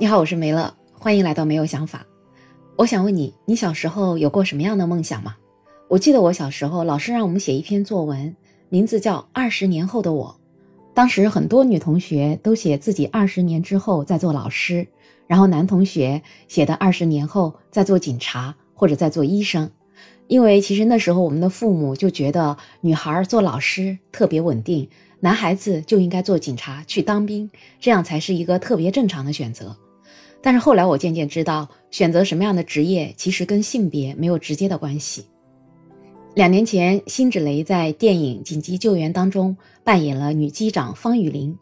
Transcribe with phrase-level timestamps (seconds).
[0.00, 2.06] 你好，我是梅乐，欢迎来到没有想法。
[2.76, 5.34] 我想问你，你小时候有过什么样的梦想吗？
[5.88, 8.36] 我记得我小时候，老师让我们写一篇作文，
[8.68, 10.38] 名字叫《二十年后的我》。
[10.94, 14.86] 当时很多女同学都写自己二十年之后在做老师，
[15.26, 19.68] 然后男同学写的二十年后在做警察或者在做医生。
[20.28, 24.88] 因为其实那时候我们的父母就觉得女孩做老师特别稳定，
[25.18, 29.76] 男孩子就应该做警察去当兵，这样才是一个特别正常的选择。
[30.40, 35.26] 但是后来我渐渐知道，选择什么样的职业其实跟性别没有直接的关系。
[36.34, 41.56] 两年前，辛芷蕾在电影《紧急救援》当中扮演了女机长方雨林。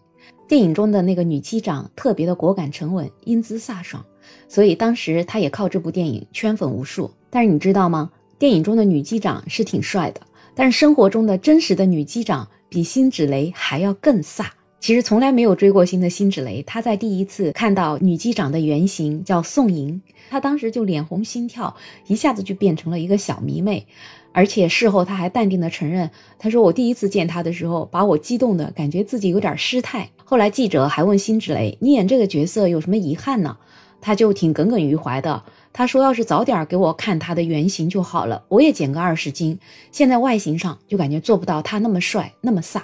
[0.46, 4.04] 电影中的那个女机长特别的果敢沉稳，英姿飒爽，
[4.48, 7.10] 所以当时她也靠这部电影圈粉无数。
[7.30, 8.10] 但是你知道吗？
[8.38, 10.20] 电影中的女机长是挺帅的，
[10.54, 14.46] 但是生活中的真实的女机长比辛芷蕾还要更飒。
[14.86, 21.74] 其实从来没有追过星的辛芷蕾，她在第一次看到女机长的原型叫宋莹，她当时就脸红心跳，
[22.06, 23.84] 一下子就变成了一个小迷妹。
[24.30, 30.08] 而且事后她还淡定地承认，她说我第一次见她的时候，把我激动的感觉自己有点失态。
[30.24, 33.56] 后来记者还问辛芷蕾，你演这个角色有什么遗憾呢？
[34.00, 35.42] 她就挺耿耿于怀的。
[35.72, 39.58] 她说要是早点给我看她的原型就好了，我也减个二十斤。
[39.90, 42.80] 现在外形上就感觉做不到他那么帅那么飒。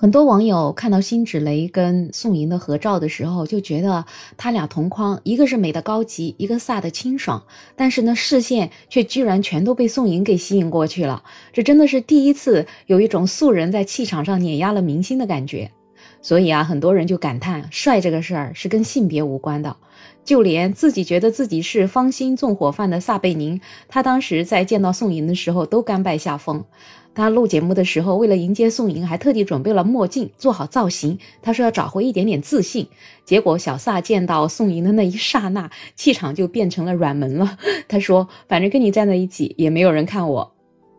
[0.00, 4.02] 很多网友看到辛芷蕾跟宋莹的合照的时候，就觉得
[4.34, 7.42] 他俩同框，一个是美的高级，一个飒的清爽，
[7.76, 11.22] 但是呢，视线却居然全都被宋莹给吸引过去了。
[11.52, 15.70] 这真的是第一次有一种素人在气场上碾压了明星的感觉。
[16.22, 19.76] 所以啊，很多人就感叹，帅这个事儿是跟性别无关的。
[20.30, 26.64] 就连自己觉得自己是芳心纵火犯的撒贝宁，他当时在见到宋莹的时候都甘拜下风。
[27.12, 31.18] 他录节目的时候，为了迎接宋莹，还特地准备了墨镜，做好造型。
[31.42, 32.86] 他说要找回一点点自信。
[33.24, 37.58] 结果小撒见到宋莹的那一刹那，气场就变成了软门了。
[37.88, 40.52] 他说：“反正跟你站在一起，也没有人看我。”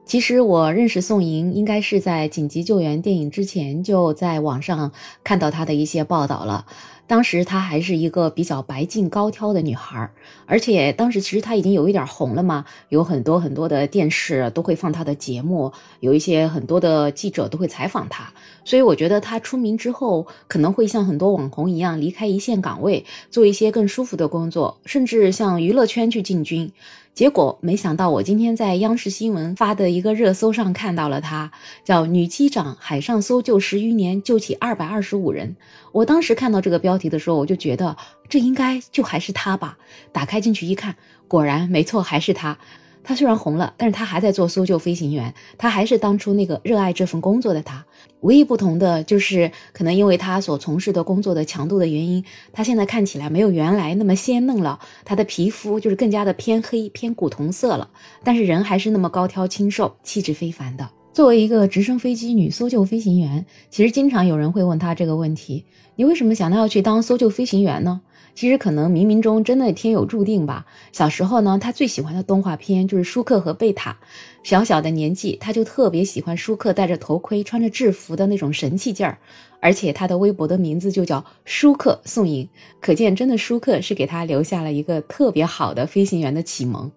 [0.03, 4.91] 其实我认识宋莹，应该是在《紧急救援》电影之前就在网上
[5.23, 6.65] 看到她的一些报道了。
[7.11, 10.09] 当时她还是一个比较白净高挑的女孩，
[10.45, 18.31] 而且当时其实她已经有一点红了嘛，有很多很多的电视都会放她的节目，有一些很多的记者都会采访她，
[18.63, 26.71] 所以我觉得她出名之后可能会像很多网红一样离开一线岗位，做一些更舒服的工作，甚至向娱乐圈去进军。
[27.13, 31.51] 结果没想到，我今天在央视新闻发的一个热搜上看到了她，
[31.83, 35.57] 叫“女机长海上搜救十余年救起二百二十五人”。
[35.91, 37.97] 我当时看到这个标题题的时候，我就觉得
[38.29, 39.77] 这应该就还是他吧。
[40.13, 40.95] 打开进去一看，
[41.27, 42.57] 果然没错，还是他。
[43.03, 47.83] 他虽然红了，但是他还在做搜救飞行员，他还是当初那个热爱这份工作的他。
[48.19, 52.23] 唯一不同的就是，可能因为他所从事的工作的强度的原因，
[52.53, 57.89] 他现在看起来没有原来那么鲜嫩了，他的皮肤就是更加的偏黑偏古铜色了，
[58.23, 60.87] 但是人还是那么高挑清瘦，气质非凡的。
[61.13, 65.65] 作为一个直升飞机女搜救飞行员，其实经常有人会问她这个问题：
[65.97, 67.99] 你为什么想到要去当搜救飞行员呢？
[68.33, 70.65] 其实可能冥冥中真的天有注定吧。
[70.93, 73.97] 小时候呢，他最喜欢的动画片就是舒克和贝塔。
[74.41, 79.17] 小小的年纪，他就特别喜欢舒克戴着头盔、穿着制服的那种神气劲儿。
[79.59, 82.47] 而且他的微博的名字就叫舒克宋颖，
[82.79, 86.89] 可见真的舒克是给他留下了一个特别好的飞行员的启蒙。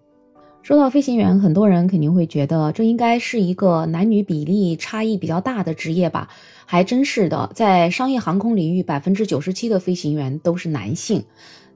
[0.65, 6.27] 说到飞行员，很多人肯定会觉得这应该是一个男女比例差异比较大的职业吧？
[6.65, 11.23] 还真是的，在商业航空领域，百分之九十七的飞行员都是男性。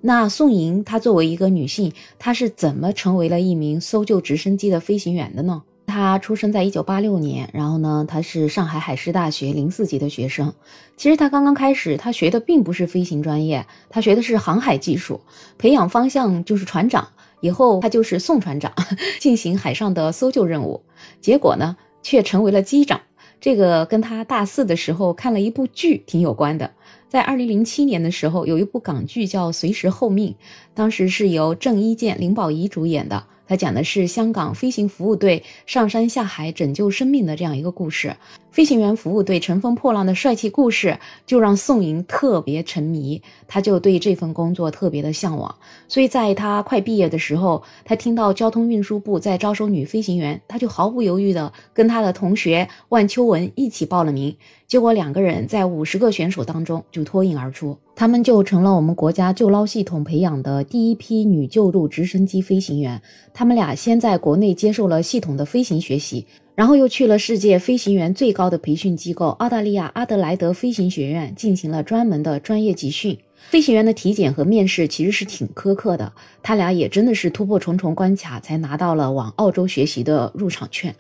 [0.01, 5.61] 那宋莹她作为一个女性，她是怎么成为了一名搜救直升机的飞行员的呢？
[5.85, 10.51] 她出生在一九八六年，然后呢，她是上海海事大学零四级的学生。
[10.97, 15.21] 其实她刚刚开始，她学的并不是飞行专业，她学的是航海技术，
[15.59, 17.07] 培养方向就是船长。
[17.41, 18.73] 以后他就是宋船长，
[19.19, 20.81] 进行海上的搜救任务。
[21.21, 23.01] 结果呢，却成为了机长。
[23.41, 26.69] 这个跟他大四的时候看了一部剧挺有关的。
[27.07, 30.31] 在二零零七年的时候，有一部港剧叫《随时候命》，
[30.73, 33.23] 当时是由郑伊健、林保怡主演的。
[33.47, 38.15] 他讲的是香港飞行服务队上山下海拯救生命的这样一个故事。
[38.51, 45.53] 飞行员服务队乘风破浪的帅气故事，就让宋莹特别沉迷，他就对这份工作特别的向往。
[45.87, 54.35] 所以在他快毕业的时候，他听到交通运输部在招收女飞行员，他就毫不犹豫的跟他的同学万秋文一起报了名。
[54.67, 62.99] 结果两个人在五十个选手当中就脱颖而出，他们就成了我们国家救捞系统培养的第一批女救助直升机飞行员。
[63.31, 66.25] 他们俩先在国内接受了系统的飞行学习。
[66.59, 73.17] 然后又去了世界飞行员最高的培训机构——澳大利亚阿德莱德飞行学院，进行了专门的专业集训。
[73.47, 76.11] 飞行员的体检和面试其实是挺苛刻的，
[76.43, 80.93] 他俩也真的是突破重重关卡才拿到了往澳洲学习的入场券。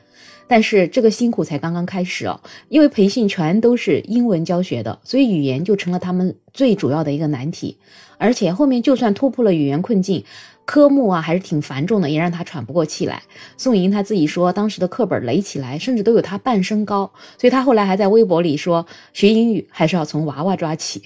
[0.49, 7.77] 但是这个辛苦才刚刚开始哦，因为培训全都是英文教学的，所以语言就成了他们最主要的一个难题。
[8.17, 10.25] 而且后面就算突破了语言困境，
[10.65, 13.21] 科目啊还是挺繁重的，也让他喘不过气来。
[13.57, 21.03] 宋莹他自己说，当时的课本垒起来，甚至都有他半身高，所以他后来还在微博里说，学英语还是要从娃娃抓起。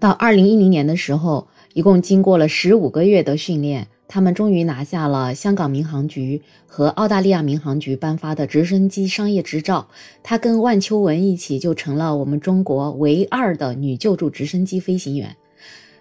[0.00, 9.86] 到二零一零年的时候，一共经过了十五个月的训练，他们终于拿下了香港民航局和澳大利亚民航局颁发的直升机商业执照。
[10.22, 15.36] 他跟万秋文一起就成了我们中国唯二的女救助直升机飞行员。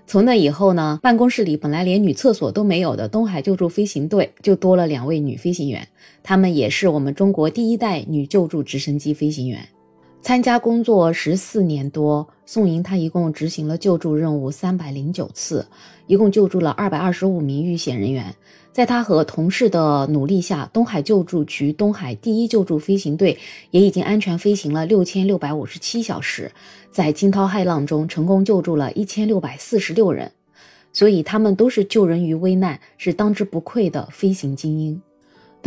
[0.06, 5.86] 从那以后呢，办公室里本来连女厕所都没有的东海救助飞行队就多了两位女飞行员，
[6.24, 9.68] 她们也是我们中国第一代女救助直升机飞行员。
[10.22, 15.66] 参加工作十四年多，宋莹她一共执行了救助任务三百零九次，
[16.06, 18.36] 一共救助了二百二十五名遇险人员。
[18.74, 23.38] 在她和同事的努力下，东海救助局东海第一救助飞行队
[23.72, 26.52] 也已经安全飞行了六千六百五十七小时，
[26.92, 30.30] 在惊涛骇浪中成功救助了一千六百四十六人。
[30.92, 35.02] 所以他们都是救人于危难，是当之无愧的飞行精英。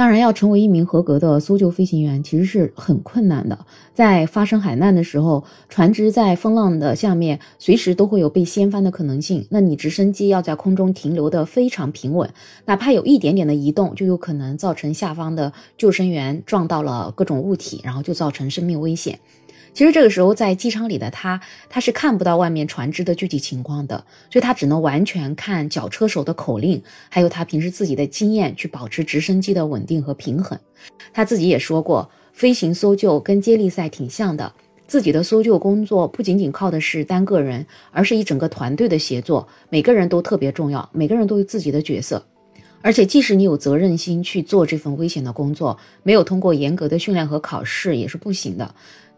[0.00, 3.66] 当然，要成为一名合格的搜救飞行员，其实是很困难的。
[3.92, 9.46] 在发生海难的时候，船只在风浪的下面，随时都会有被掀翻的可能性。
[9.50, 12.30] 那你直升机要在空中停留的非常平稳，
[12.64, 19.18] 哪怕有一点点的移动，就有可能造成下方的救生员撞到了各种物体，然后就造成生命危险。
[19.72, 30.58] 其实这个时候，在机舱里的他，他是看不到外面船只的具体情况的，所以他只能完全看脚车手的口令，还有他平时自己的经验去保持直升机的稳定和平衡。
[31.12, 34.52] 他自己也说过，飞行搜救跟接力赛挺像的，
[34.86, 42.22] 自己的搜救工作不仅仅靠的是单个人，而是一整个团队的协作，每个人都特别重要，每个人都有自己的角色。
[42.82, 48.74] 而且，即使你有责任心去做这份危险的工作，没有通过严格的训练和考试也是不行的。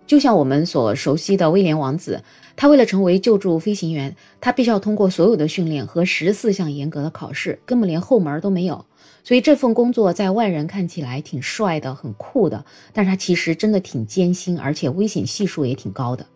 [0.06, 2.22] 就像我们所熟悉的威廉王子，
[2.54, 8.84] 他为了成为救助飞行员，他必须要通过所有的训练和十四项严格的考试，根本连后门都没有。
[9.25, 16.26] 所以这份工作在外人看起来挺帅的、很酷的，但是他其实真的挺艰辛，而且危险系数也挺高的。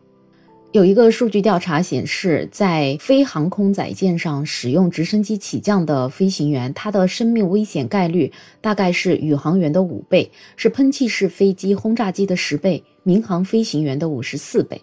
[0.76, 8.30] 有一个数据调查显示，在非航空载舰上使用直升机起降的飞行员，他的生命危险概率
[8.60, 14.78] 大概是宇航员的五倍，是喷气式飞机、轰炸机的十倍，民航飞行员的五十四倍。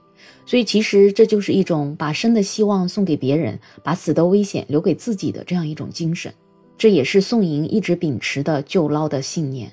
[0.48, 6.34] 所以，其实这就是一种把生的希望送给别人，把死的危险留给自己的这样一种精神。
[6.76, 9.72] 这也是宋莹一直秉持的救捞的信念。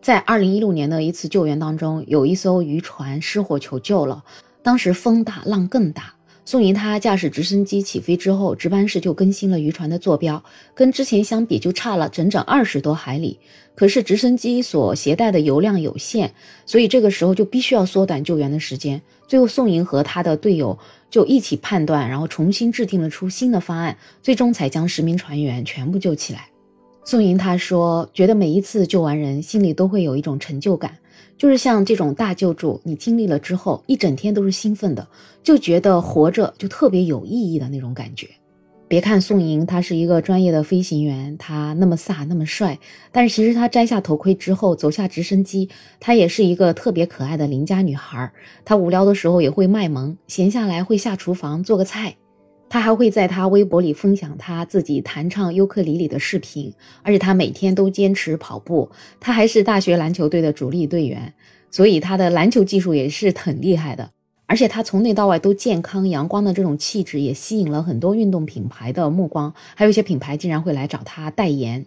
[0.00, 4.24] 在二零一六年的一次救援当中，有一艘渔船失火求救了。
[4.68, 6.12] 当时风大浪更大，
[6.44, 10.44] 宋莹她驾驶直升机起飞之后，值班室就更新了渔船的坐标，
[10.74, 13.40] 跟之前相比就差了整整二十多海里。
[13.74, 16.34] 可是直升机所携带的油量有限，
[16.66, 19.00] 所以这个时候就必须要缩短救援的时间。
[19.26, 20.78] 最后，宋莹和他的队友
[21.08, 26.50] 就一起判断，然后重新制定了出新的方案，最终才将十名船员全部救起来。
[27.04, 30.98] 宋莹她说，觉得每一次救完人，心里都会有一种成就感。
[31.38, 35.06] 就是像这种大救助，你经历了之后，一整天都是兴奋的，
[35.42, 38.28] 就觉得活着就特别有意义的那种感觉。
[38.88, 42.78] 别看宋莹她是一个专业的飞行员，她那么飒那么帅，
[43.12, 45.68] 但是其实她摘下头盔之后，走下直升机，
[46.00, 48.32] 她也是一个特别可爱的邻家女孩。
[48.64, 52.16] 她无聊的时候也会卖萌，闲下来会下厨房做个菜。
[52.68, 56.72] 他还会在他微博里分享他自己弹唱尤克里里的视频，
[57.02, 58.90] 而且他每天都坚持跑步。
[59.18, 61.32] 他还是大学篮球队的主力队员，
[61.70, 64.10] 所以他的篮球技术也是很厉害的。
[64.46, 71.84] 而且他从内到外都健康阳光的这种气质，也吸引了很多运动品牌的目光，还有一些品牌竟然会来找他代言。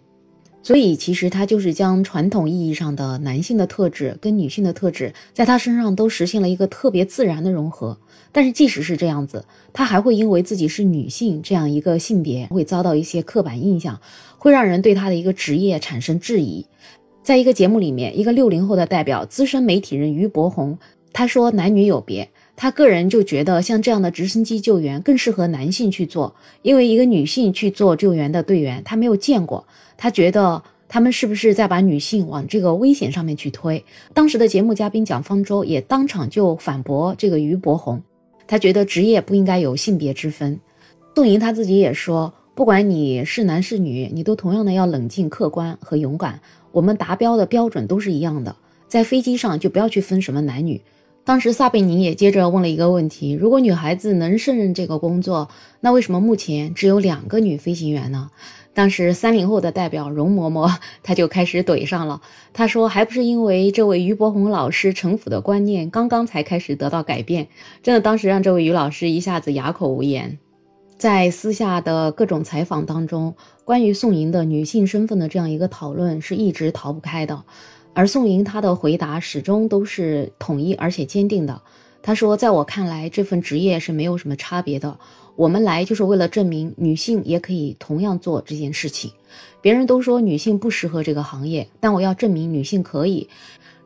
[0.62, 7.98] 所以，其实他就是将传统意义上的男性的特质跟女性的特质，在他身上都实现了一个特别自然的融合。
[8.30, 14.00] 但是，即使是这样子，他还会因为自己是女性这样一个性别，会遭到一些刻板印象，
[14.38, 16.64] 会让人对他的一个职业产生质疑。
[17.24, 20.78] 在一个节目里面，一个六零后的代表资深媒体人于博宏，
[21.12, 29.66] 他说男女有别，他个人就觉得像这样的直升机救援更适合男性去做，因为一个女性去做救援的队员，他没有见过。
[30.02, 33.84] 他觉得他们是不是在把女性往这个危险上面去推？
[34.12, 38.02] 当时的节目嘉宾蒋方舟也当场就反驳这个于伯宏，
[38.48, 40.58] 他觉得职业不应该有性别之分。
[41.14, 46.40] 宋莹他自己也说，不管你是男是女，你都同样的要冷静、客观和勇敢。
[46.72, 48.56] 我们达标的标准都是一样的，
[48.88, 50.82] 在飞机上就不要去分什么男女，
[51.22, 58.28] 当时撒贝宁也接着问了一个问题：如果女孩子能胜任这个工作，那为什么目前只有两个女飞行员呢？
[58.74, 62.20] 当时三零后的代表容嬷嬷她就开始怼上了，
[62.52, 67.48] 她说还不是因为这位于伯宏老师城府的观念刚刚才开始得到改变，
[67.82, 70.38] 真的当时让这位于老师一下子哑口无言。
[70.96, 77.44] 在私下的各种采访当中，关于宋莹的女性身份的这样一个讨论是一直逃不开的。
[77.92, 81.60] 而宋莹她的回答始终都是统一而且坚定的。
[82.02, 84.98] 他说：“在我看来，这份职业是没有什么差别的。
[85.36, 89.12] 我们来就是为了证明女性也可以同样做这件事情。
[89.60, 93.28] 别人都说女性不适合这个行业，但我要证明女性可以。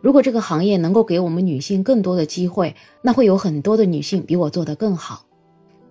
[0.01, 5.26] 如果这个行业能够给我们女性更多的机会，那会有很多的女性比我做得更好。”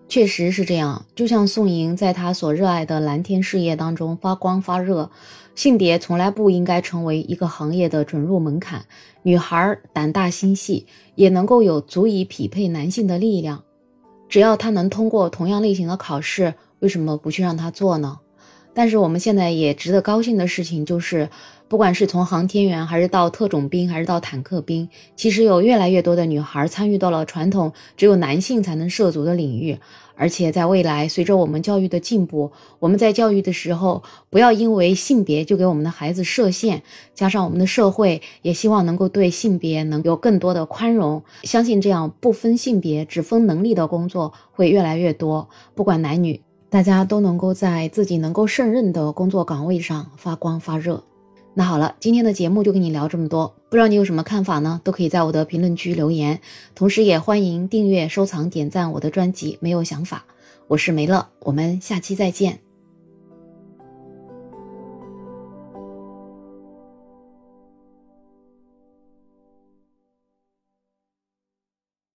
[0.08, 5.10] 确实是这样，就像宋莹在她所热爱的蓝天事业当中发光发热。
[5.56, 8.86] 性别从来不应该成为一个行业的准入门槛。
[9.24, 10.86] 女孩胆大心细，
[11.16, 13.64] 也能够有足以匹配男性的力量。
[14.28, 18.20] 只要她能通过同样类型的考试，为什么不去让她做呢？
[18.76, 21.28] 但是我们现在也值得高兴的事情就是。
[21.68, 29.76] 不管是从航天员，还是到特种兵，还是到坦克兵，其实有越来越多的女孩参与到了传统只有男性才能涉足的领域。
[30.16, 36.84] 而且在未来，随着我们教育的进步，我们在教育的时候，不要因为性别就给我们的孩子设限。
[37.16, 45.50] 加上我们的社会也希望能够对性别能有更多的宽容，相信这样不分性别只分能力的工作会越来越多。
[45.74, 46.40] 不管男女，
[46.70, 51.04] 大家都能够在自己能够胜任的工作岗位上发光发热。
[51.54, 54.82] 那好了，今天的节目就跟你聊这么多，不知道你有什么看法呢？
[54.84, 56.42] 都可以在我的评论区留言，
[56.76, 59.58] 同时也欢迎订阅、收藏、点赞我的专辑。
[59.62, 60.26] 没有想法，
[60.68, 62.65] 我是梅乐，我们下期再见。